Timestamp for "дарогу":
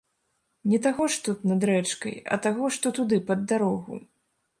3.53-4.01